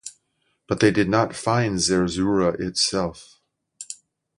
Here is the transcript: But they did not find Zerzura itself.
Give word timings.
But 0.67 0.79
they 0.79 0.89
did 0.89 1.09
not 1.09 1.35
find 1.35 1.75
Zerzura 1.77 2.59
itself. 2.59 3.39